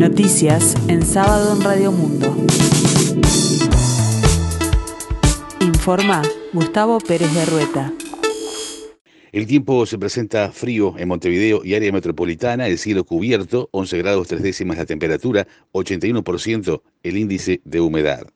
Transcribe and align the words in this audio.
Noticias 0.00 0.76
en 0.88 1.04
sábado 1.04 1.54
en 1.54 1.60
Radio 1.62 1.92
Mundo. 1.92 2.34
Informa 5.60 6.22
Gustavo 6.54 6.98
Pérez 7.00 7.34
de 7.34 7.44
Rueta. 7.44 7.92
El 9.30 9.46
tiempo 9.46 9.84
se 9.84 9.98
presenta 9.98 10.52
frío 10.52 10.94
en 10.96 11.06
Montevideo 11.06 11.62
y 11.66 11.74
área 11.74 11.92
metropolitana, 11.92 12.66
el 12.66 12.78
cielo 12.78 13.04
cubierto, 13.04 13.68
11 13.72 13.98
grados 13.98 14.28
3 14.28 14.42
décimas 14.42 14.78
la 14.78 14.86
temperatura, 14.86 15.46
81% 15.72 16.80
el 17.02 17.16
índice 17.18 17.60
de 17.66 17.80
humedad. 17.82 18.26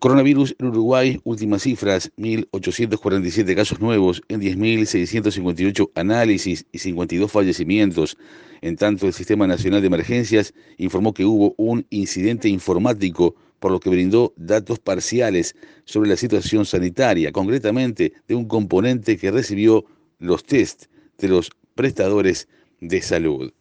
Coronavirus 0.00 0.54
en 0.60 0.66
Uruguay, 0.68 1.20
últimas 1.24 1.62
cifras, 1.62 2.12
1.847 2.16 3.56
casos 3.56 3.80
nuevos 3.80 4.22
en 4.28 4.40
10.658 4.40 5.90
análisis 5.96 6.66
y 6.70 6.78
52 6.78 7.32
fallecimientos. 7.32 8.16
En 8.60 8.76
tanto, 8.76 9.08
el 9.08 9.12
Sistema 9.12 9.48
Nacional 9.48 9.80
de 9.80 9.88
Emergencias 9.88 10.54
informó 10.76 11.14
que 11.14 11.24
hubo 11.24 11.52
un 11.56 11.84
incidente 11.90 12.48
informático, 12.48 13.34
por 13.58 13.72
lo 13.72 13.80
que 13.80 13.90
brindó 13.90 14.34
datos 14.36 14.78
parciales 14.78 15.56
sobre 15.84 16.10
la 16.10 16.16
situación 16.16 16.64
sanitaria, 16.64 17.32
concretamente 17.32 18.12
de 18.28 18.36
un 18.36 18.46
componente 18.46 19.16
que 19.16 19.32
recibió 19.32 19.84
los 20.20 20.44
test 20.44 20.84
de 21.18 21.26
los 21.26 21.50
prestadores 21.74 22.46
de 22.80 23.02
salud. 23.02 23.52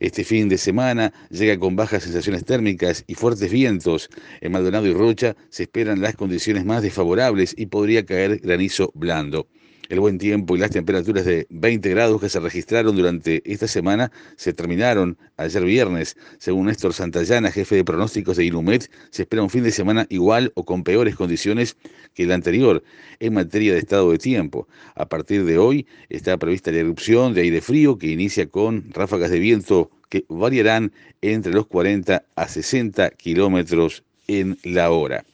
Este 0.00 0.22
fin 0.24 0.48
de 0.48 0.58
semana 0.58 1.12
llega 1.30 1.58
con 1.58 1.74
bajas 1.74 2.04
sensaciones 2.04 2.44
térmicas 2.44 3.04
y 3.06 3.14
fuertes 3.14 3.50
vientos. 3.50 4.08
En 4.40 4.52
Maldonado 4.52 4.86
y 4.86 4.92
Rocha 4.92 5.36
se 5.48 5.64
esperan 5.64 6.00
las 6.00 6.14
condiciones 6.14 6.64
más 6.64 6.82
desfavorables 6.82 7.54
y 7.56 7.66
podría 7.66 8.06
caer 8.06 8.38
granizo 8.38 8.92
blando. 8.94 9.48
El 9.88 10.00
buen 10.00 10.18
tiempo 10.18 10.54
y 10.54 10.58
las 10.58 10.70
temperaturas 10.70 11.24
de 11.24 11.46
20 11.48 11.88
grados 11.88 12.20
que 12.20 12.28
se 12.28 12.40
registraron 12.40 12.94
durante 12.94 13.40
esta 13.50 13.66
semana 13.66 14.12
se 14.36 14.52
terminaron 14.52 15.16
ayer 15.38 15.64
viernes. 15.64 16.14
Según 16.36 16.66
Néstor 16.66 16.92
Santayana, 16.92 17.50
jefe 17.50 17.76
de 17.76 17.84
pronósticos 17.84 18.36
de 18.36 18.44
Inumet, 18.44 18.90
se 19.08 19.22
espera 19.22 19.42
un 19.42 19.48
fin 19.48 19.62
de 19.62 19.72
semana 19.72 20.06
igual 20.10 20.52
o 20.56 20.66
con 20.66 20.84
peores 20.84 21.16
condiciones 21.16 21.78
que 22.12 22.24
el 22.24 22.32
anterior 22.32 22.82
en 23.18 23.32
materia 23.32 23.72
de 23.72 23.78
estado 23.78 24.12
de 24.12 24.18
tiempo. 24.18 24.68
A 24.94 25.08
partir 25.08 25.46
de 25.46 25.56
hoy 25.56 25.86
está 26.10 26.36
prevista 26.36 26.70
la 26.70 26.78
erupción 26.78 27.32
de 27.32 27.40
aire 27.40 27.62
frío 27.62 27.96
que 27.96 28.08
inicia 28.08 28.46
con 28.46 28.90
ráfagas 28.90 29.30
de 29.30 29.38
viento 29.38 29.90
que 30.10 30.26
variarán 30.28 30.92
entre 31.22 31.54
los 31.54 31.66
40 31.66 32.24
a 32.36 32.48
60 32.48 33.08
kilómetros 33.12 34.04
en 34.26 34.58
la 34.64 34.90
hora. 34.90 35.24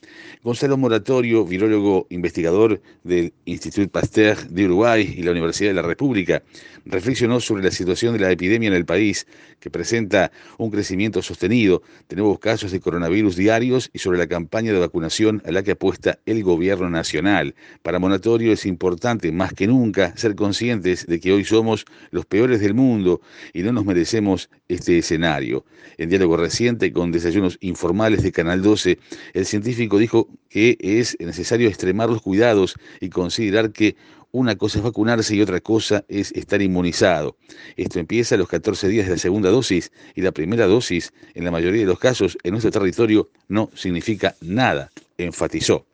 Gonzalo 0.43 0.77
Moratorio, 0.77 1.45
virólogo 1.45 2.07
investigador 2.11 2.81
del 3.03 3.33
Institut 3.45 3.91
Pasteur 3.91 4.49
de 4.49 4.67
Uruguay 4.67 5.15
y 5.17 5.23
la 5.23 5.31
Universidad 5.31 5.71
de 5.71 5.75
la 5.75 5.83
República, 5.83 6.43
reflexionó 6.85 7.41
sobre 7.41 7.63
la 7.63 7.71
situación 7.71 8.15
de 8.15 8.21
la 8.21 8.31
epidemia 8.31 8.69
en 8.69 8.75
el 8.75 8.85
país, 8.85 9.27
que 9.61 9.71
presenta 9.71 10.31
un 10.59 10.71
crecimiento 10.71 11.23
sostenido 11.23 11.83
de 12.09 12.17
nuevos 12.17 12.39
casos 12.39 12.73
de 12.73 12.81
coronavirus 12.81 13.37
diarios 13.37 13.91
y 13.93 13.99
sobre 13.99 14.19
la 14.19 14.27
campaña 14.27 14.73
de 14.73 14.79
vacunación 14.79 15.43
a 15.47 15.53
la 15.53 15.63
que 15.63 15.73
apuesta 15.73 16.19
el 16.27 16.43
gobierno 16.43 16.91
nacional. 16.91 17.55
Para 17.83 17.99
Moratorio 17.99 18.53
es 18.53 18.67
importante, 18.67 19.33
más 19.33 19.55
que 19.55 19.67
nunca, 19.67 20.17
ser 20.17 20.35
conscientes 20.35 21.07
de 21.07 21.21
que 21.21 21.33
hoy 21.33 21.45
somos 21.45 21.87
los 22.11 22.27
peores 22.27 22.61
del 22.61 22.75
mundo 22.75 23.21
y 23.53 23.63
no 23.63 23.73
nos 23.73 23.85
merecemos 23.85 24.51
este 24.69 24.99
escenario. 24.99 25.65
En 25.97 26.09
diálogo 26.09 26.37
reciente 26.37 26.93
con 26.93 27.13
desayunos 27.13 27.59
informales 27.61 28.23
de 28.23 28.33
Canal 28.33 28.63
12, 28.63 28.99
el 29.33 29.47
científico 29.47 29.99
dijo 30.05 30.29
que 30.51 30.77
es 30.81 31.17
necesario 31.19 31.69
extremar 31.69 32.11
los 32.11 32.21
cuidados 32.21 32.75
y 33.01 33.09
considerar 33.09 33.73
que 33.73 33.97
una 34.33 34.57
cosa 34.57 34.79
es 34.79 34.85
vacunarse 34.85 35.35
y 35.35 35.41
otra 35.41 35.61
cosa 35.61 36.05
es 36.09 36.33
estar 36.33 36.61
inmunizado. 36.61 37.37
Esto 37.77 38.01
empieza 38.01 38.35
a 38.35 38.39
los 38.39 38.49
14 38.49 38.89
días 38.89 39.07
de 39.07 39.13
la 39.13 39.19
segunda 39.19 39.49
dosis 39.49 39.93
y 40.15 40.21
la 40.21 40.33
primera 40.33 40.67
dosis, 40.67 41.13
en 41.35 41.45
la 41.45 41.51
mayoría 41.51 41.83
de 41.83 41.87
los 41.87 41.99
casos, 41.99 42.37
en 42.43 42.51
nuestro 42.51 42.71
territorio 42.71 43.29
no 43.49 43.71
significa 43.75 44.35
nada, 44.41 44.91
enfatizó. 45.17 45.87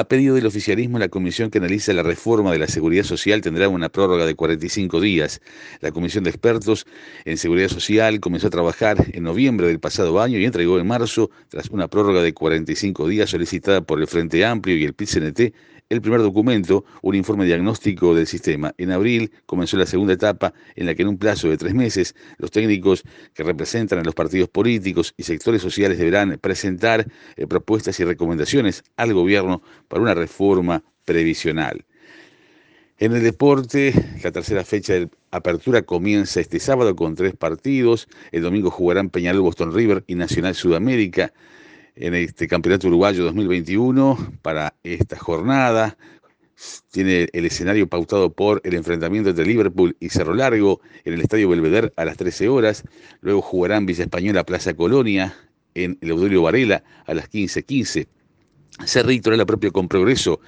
A 0.00 0.04
pedido 0.04 0.34
del 0.34 0.46
oficialismo, 0.46 0.98
la 0.98 1.10
comisión 1.10 1.50
que 1.50 1.58
analiza 1.58 1.92
la 1.92 2.02
reforma 2.02 2.50
de 2.52 2.58
la 2.58 2.68
seguridad 2.68 3.04
social 3.04 3.42
tendrá 3.42 3.68
una 3.68 3.90
prórroga 3.90 4.24
de 4.24 4.34
45 4.34 4.98
días. 4.98 5.42
La 5.82 5.92
comisión 5.92 6.24
de 6.24 6.30
expertos 6.30 6.86
en 7.26 7.36
seguridad 7.36 7.68
social 7.68 8.18
comenzó 8.18 8.46
a 8.46 8.50
trabajar 8.50 8.96
en 9.12 9.24
noviembre 9.24 9.66
del 9.66 9.78
pasado 9.78 10.18
año 10.22 10.38
y 10.38 10.46
entregó 10.46 10.78
en 10.78 10.86
marzo, 10.86 11.30
tras 11.50 11.68
una 11.68 11.88
prórroga 11.88 12.22
de 12.22 12.32
45 12.32 13.08
días 13.08 13.28
solicitada 13.28 13.82
por 13.82 14.00
el 14.00 14.06
Frente 14.06 14.42
Amplio 14.42 14.74
y 14.74 14.84
el 14.84 14.94
PIT-CNT, 14.94 15.52
el 15.90 16.00
primer 16.00 16.22
documento, 16.22 16.84
un 17.02 17.16
informe 17.16 17.44
diagnóstico 17.44 18.14
del 18.14 18.28
sistema. 18.28 18.72
En 18.78 18.92
abril 18.92 19.32
comenzó 19.44 19.76
la 19.76 19.86
segunda 19.86 20.14
etapa 20.14 20.54
en 20.76 20.86
la 20.86 20.94
que 20.94 21.02
en 21.02 21.08
un 21.08 21.18
plazo 21.18 21.48
de 21.48 21.56
tres 21.56 21.74
meses 21.74 22.14
los 22.38 22.52
técnicos 22.52 23.02
que 23.34 23.42
representan 23.42 23.98
a 23.98 24.04
los 24.04 24.14
partidos 24.14 24.48
políticos 24.48 25.12
y 25.16 25.24
sectores 25.24 25.60
sociales 25.60 25.98
deberán 25.98 26.38
presentar 26.40 27.06
eh, 27.36 27.46
propuestas 27.48 27.98
y 27.98 28.04
recomendaciones 28.04 28.84
al 28.96 29.12
gobierno 29.12 29.62
para 29.88 30.00
una 30.00 30.14
reforma 30.14 30.84
previsional. 31.04 31.84
En 32.98 33.12
el 33.12 33.22
deporte, 33.24 33.92
la 34.22 34.30
tercera 34.30 34.62
fecha 34.64 34.92
de 34.92 35.08
apertura 35.32 35.82
comienza 35.82 36.38
este 36.38 36.60
sábado 36.60 36.94
con 36.94 37.16
tres 37.16 37.34
partidos. 37.34 38.08
El 38.30 38.42
domingo 38.42 38.70
jugarán 38.70 39.10
Peñarol, 39.10 39.40
Boston 39.40 39.74
River 39.74 40.04
y 40.06 40.14
Nacional 40.14 40.54
Sudamérica 40.54 41.32
en 42.00 42.14
este 42.14 42.48
Campeonato 42.48 42.88
Uruguayo 42.88 43.24
2021 43.24 44.38
para 44.40 44.74
esta 44.82 45.18
jornada. 45.18 45.98
Tiene 46.90 47.28
el 47.32 47.44
escenario 47.44 47.88
pautado 47.88 48.32
por 48.32 48.60
el 48.64 48.74
enfrentamiento 48.74 49.30
entre 49.30 49.46
Liverpool 49.46 49.96
y 50.00 50.08
Cerro 50.08 50.34
Largo 50.34 50.80
en 51.04 51.14
el 51.14 51.20
Estadio 51.20 51.50
Belvedere 51.50 51.92
a 51.96 52.06
las 52.06 52.16
13 52.16 52.48
horas. 52.48 52.84
Luego 53.20 53.42
jugarán 53.42 53.86
Villa 53.86 54.04
Española 54.04 54.44
Plaza 54.44 54.74
Colonia 54.74 55.36
en 55.74 55.98
el 56.00 56.40
Varela 56.42 56.82
a 57.06 57.14
las 57.14 57.30
15.15. 57.30 58.06
Cerrito 58.86 59.30
la 59.30 59.44
propio 59.44 59.70
con 59.70 59.86
progreso 59.86 60.40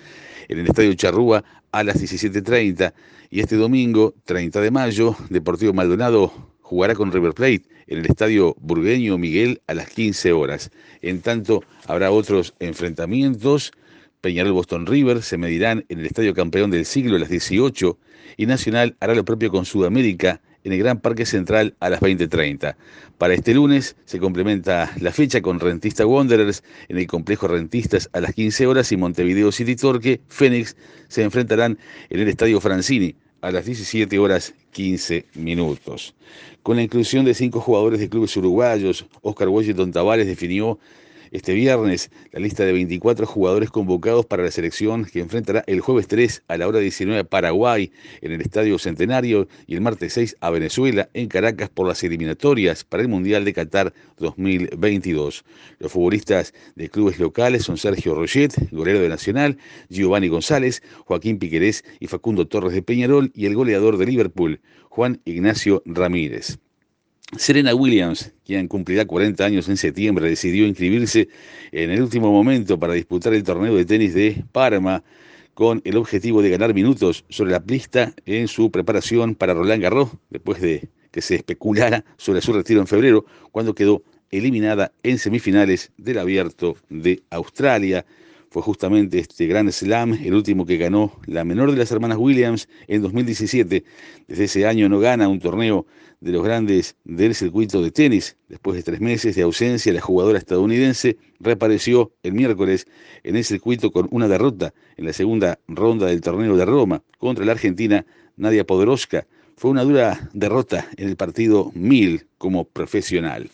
en 0.48 0.58
el 0.58 0.66
Estadio 0.66 0.94
Charrúa 0.94 1.44
a 1.70 1.84
las 1.84 2.02
17.30. 2.02 2.94
Y 3.30 3.41
este 3.41 3.56
domingo, 3.56 4.14
30 4.24 4.60
de 4.60 4.70
mayo, 4.70 5.16
Deportivo 5.28 5.74
Maldonado 5.74 6.32
jugará 6.60 6.94
con 6.94 7.12
River 7.12 7.34
Plate 7.34 7.72
en 7.87 7.98
el 7.98 8.06
Estadio 8.06 8.54
Burgueño 8.60 9.19
Miguel 9.19 9.62
a 9.66 9.75
las 9.75 9.88
15 9.91 10.32
horas. 10.32 10.70
En 11.00 11.20
tanto, 11.20 11.62
habrá 11.87 12.10
otros 12.10 12.54
enfrentamientos. 12.59 13.72
Peñarol 14.20 14.53
Boston 14.53 14.87
River 14.87 15.22
se 15.22 15.37
medirán 15.37 15.84
en 15.88 15.98
el 16.00 16.06
Estadio 16.06 16.34
Campeón 16.34 16.71
del 16.71 16.84
Siglo 16.84 17.16
a 17.16 17.19
las 17.19 17.28
18 17.28 17.98
y 18.37 18.47
Nacional 18.47 18.97
hará 19.00 19.15
lo 19.15 19.25
propio 19.25 19.50
con 19.50 19.65
Sudamérica 19.65 20.41
en 20.65 20.72
el 20.72 20.78
Gran 20.78 21.00
Parque 21.00 21.26
Central 21.26 21.75
a 21.81 21.91
las 21.91 22.00
20.30. 22.00 22.76
Para 23.19 23.34
este 23.34 23.54
lunes 23.54 23.97
se 24.04 24.19
complementa 24.19 24.92
la 25.00 25.12
fecha 25.12 25.42
con 25.42 25.60
Rentista 25.60 26.06
Wanderers 26.06 26.62
en 26.88 26.98
el 26.98 27.06
complejo 27.06 27.48
Rentistas 27.48 28.09
a 28.12 28.21
las 28.21 28.34
15 28.34 28.66
horas 28.66 28.92
y 28.92 28.97
Montevideo 28.97 29.50
City 29.50 29.76
Torque, 29.76 30.21
Fénix 30.28 30.76
se 31.09 31.22
enfrentarán 31.22 31.78
en 32.10 32.21
el 32.21 32.28
Estadio 32.28 32.60
Francini 32.60 33.16
a 33.42 33.50
las 33.50 33.66
17 33.66 34.19
horas 34.19 34.54
15 34.70 35.26
minutos. 35.34 36.14
Con 36.62 36.76
la 36.76 36.82
inclusión 36.82 37.25
de 37.25 37.34
cinco 37.34 37.60
jugadores 37.60 38.00
de 38.00 38.08
clubes 38.08 38.36
uruguayos, 38.36 39.04
Oscar 39.20 39.48
Washington 39.48 39.92
Tavares 39.92 40.26
definió 40.26 40.78
este 41.32 41.54
viernes 41.54 42.10
la 42.31 42.41
lista 42.41 42.65
de 42.65 42.72
24 42.72 43.26
jugadores 43.26 43.70
convocados 43.70 44.26
para 44.26 44.44
la 44.44 44.50
selección 44.50 45.04
que 45.06 45.20
enfrentará 45.20 45.65
el 45.66 45.81
jueves 45.81 46.06
3 46.06 46.44
a 46.47 46.56
la 46.59 46.69
hora 46.69 46.78
19 46.78 47.20
a 47.20 47.25
Paraguay 47.25 47.91
en 48.20 48.32
el 48.32 48.41
Estadio 48.43 48.78
Centenario 48.78 49.48
y 49.66 49.75
el 49.75 49.81
martes 49.81 50.12
6 50.12 50.37
a 50.41 50.50
Venezuela 50.50 51.09
en 51.15 51.28
Caracas 51.28 51.71
por 51.71 51.88
las 51.88 52.04
eliminatorias 52.04 52.84
para 52.84 53.03
el 53.03 53.09
Mundial 53.09 53.44
de 53.44 53.54
Qatar 53.54 53.94
2022. 54.19 55.44
Los 55.78 55.92
futbolistas 55.92 56.53
de 56.76 56.91
clubes 56.91 57.19
locales 57.19 57.65
son 57.65 57.78
Sergio 57.78 58.15
Roget, 58.15 58.71
golero 58.71 59.00
de 59.00 59.09
Nacional, 59.09 59.56
Giovanni 59.88 60.28
González, 60.28 60.82
Joaquín 61.06 61.38
Piquerés 61.38 61.82
y 61.98 62.09
Facundo 62.09 62.47
Torres 62.47 62.75
de 62.75 62.82
Peñarol 62.82 63.32
y 63.34 63.47
el 63.47 63.54
goleador 63.54 63.97
de 63.97 64.06
Liverpool, 64.06 64.60
Juan 64.91 65.21
Ignacio 65.25 65.83
Ramírez. 65.86 66.59
Serena 67.38 67.74
Williams, 67.74 68.30
quien 68.44 68.68
cumplirá 68.68 69.06
40 69.06 69.42
años 69.44 69.68
en 69.70 69.78
septiembre, 69.78 70.28
decidió 70.28 70.66
inscribirse 70.66 71.28
en 71.72 71.90
el 71.90 72.02
último 72.02 72.30
momento 72.30 72.78
para 72.78 72.92
disputar 72.92 73.32
el 73.32 73.42
torneo 73.42 73.74
de 73.74 73.86
tenis 73.86 74.12
de 74.12 74.44
Parma 74.52 75.02
con 75.54 75.80
el 75.84 75.96
objetivo 75.96 76.42
de 76.42 76.50
ganar 76.50 76.74
minutos 76.74 77.24
sobre 77.30 77.52
la 77.52 77.60
pista 77.60 78.14
en 78.26 78.48
su 78.48 78.70
preparación 78.70 79.34
para 79.34 79.54
Roland 79.54 79.82
Garros, 79.82 80.10
después 80.28 80.60
de 80.60 80.90
que 81.10 81.22
se 81.22 81.36
especulara 81.36 82.04
sobre 82.18 82.42
su 82.42 82.52
retiro 82.52 82.80
en 82.80 82.86
febrero, 82.86 83.24
cuando 83.50 83.74
quedó 83.74 84.02
eliminada 84.30 84.92
en 85.02 85.18
semifinales 85.18 85.90
del 85.96 86.18
Abierto 86.18 86.76
de 86.90 87.22
Australia. 87.30 88.04
Fue 88.53 88.60
justamente 88.60 89.19
este 89.19 89.47
Grand 89.47 89.71
Slam 89.71 90.13
el 90.13 90.34
último 90.34 90.66
que 90.66 90.77
ganó 90.77 91.19
la 91.25 91.43
menor 91.43 91.71
de 91.71 91.78
las 91.78 91.91
hermanas 91.91 92.19
Williams 92.19 92.69
en 92.87 93.01
2017. 93.01 93.83
Desde 94.28 94.45
ese 94.45 94.66
año 94.66 94.91
no 94.91 95.01
gana 95.01 95.27
un 95.27 95.41
torneo 95.41 95.87
de 96.21 96.33
los 96.33 96.45
grandes 96.45 96.95
del 97.04 97.34
circuito 97.34 97.81
de 97.81 97.91
tenis. 97.91 98.37
Después 98.51 98.77
de 98.77 98.83
tres 98.83 99.01
meses 99.01 99.37
de 99.37 99.41
ausencia, 99.41 99.91
la 99.95 100.03
jugadora 100.03 100.37
estadounidense 100.37 101.16
reapareció 101.41 102.13
el 102.22 102.34
miércoles 102.34 102.87
en 103.22 103.37
el 103.37 103.45
circuito 103.45 103.91
con 103.91 104.07
una 104.10 104.28
derrota 104.28 104.75
en 104.99 105.07
la 105.07 105.15
segunda 105.15 105.59
ronda 105.66 106.09
del 106.09 106.21
torneo 106.21 106.54
de 106.54 106.66
Roma 106.66 107.03
contra 107.16 107.47
la 107.47 107.53
argentina 107.53 108.04
Nadia 108.37 108.66
Podoroska. 108.66 109.27
Fue 109.57 109.71
una 109.71 109.83
dura 109.83 110.28
derrota 110.34 110.91
en 110.99 111.09
el 111.09 111.16
partido 111.16 111.72
1000 111.75 112.27
como 112.37 112.65
profesional. 112.65 113.49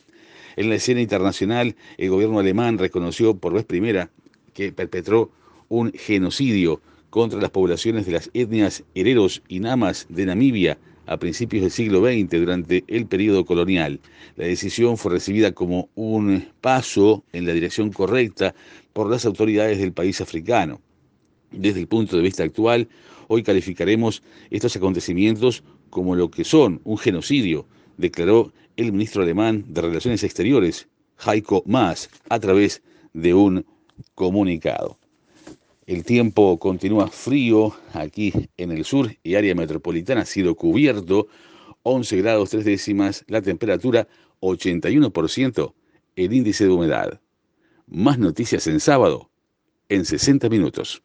En 0.56 0.69
la 0.69 0.75
escena 0.75 1.00
internacional, 1.00 1.77
el 1.99 2.11
gobierno 2.11 2.41
alemán 2.41 2.79
reconoció 2.79 3.37
por 3.37 3.53
vez 3.53 3.65
primera 3.65 4.11
que 4.58 4.72
perpetró 4.72 5.31
un 5.69 5.93
genocidio 5.93 6.81
contra 7.10 7.40
las 7.40 7.50
poblaciones 7.50 8.06
de 8.06 8.12
las 8.12 8.28
etnias 8.34 8.82
hereros 8.93 9.40
y 9.46 9.60
namas 9.60 10.06
de 10.08 10.26
Namibia 10.26 10.78
a 11.06 11.16
principios 11.16 11.62
del 11.62 11.70
siglo 11.70 12.00
XX 12.00 12.40
durante 12.40 12.82
el 12.88 13.06
periodo 13.06 13.44
colonial. 13.44 14.00
La 14.34 14.46
decisión 14.46 14.96
fue 14.96 15.12
recibida 15.12 15.52
como 15.52 15.90
un 15.94 16.49
paso 16.60 17.22
en 17.32 17.46
la 17.46 17.52
dirección 17.52 17.93
correcta 17.93 18.52
por 18.93 19.08
las 19.08 19.25
autoridades 19.26 19.78
del 19.78 19.93
país 19.93 20.20
africano. 20.20 20.81
Desde 21.52 21.78
el 21.78 21.87
punto 21.87 22.16
de 22.16 22.22
vista 22.22 22.43
actual, 22.43 22.88
hoy 23.28 23.44
calificaremos 23.44 24.25
estos 24.50 24.75
acontecimientos 24.75 25.62
como 25.88 26.16
lo 26.16 26.32
que 26.32 26.43
son 26.43 26.81
un 26.82 26.99
genocidio, 26.99 27.64
declaró 27.96 28.52
el 28.76 28.90
ministro 28.90 29.22
alemán 29.22 29.66
de 29.69 29.82
Relaciones 29.82 30.25
Exteriores, 30.25 30.88
Heiko 31.25 31.62
Maas, 31.64 32.11
a 32.28 32.40
través 32.40 32.82
de 33.12 33.34
un 33.34 33.64
comunicado. 34.15 34.99
El 35.87 36.05
tiempo 36.05 36.59
continúa 36.59 37.09
frío 37.09 37.75
aquí 37.95 38.33
en 38.56 38.73
el 38.73 38.85
sur 38.85 39.11
y 39.23 39.37
área 39.37 39.55
metropolitana 39.55 40.21
ha 40.21 40.27
sido 40.27 40.55
cubierto, 40.55 41.29
11 41.83 42.17
grados 42.19 42.50
3 42.50 42.65
décimas, 42.65 43.25
la 43.27 43.41
temperatura 43.41 44.06
81%, 44.41 45.75
el 46.17 46.33
índice 46.33 46.65
de 46.65 46.71
humedad. 46.71 47.21
Más 47.87 48.19
noticias 48.19 48.67
en 48.67 48.81
sábado, 48.81 49.31
en 49.89 50.05
60 50.05 50.50
minutos. 50.50 51.03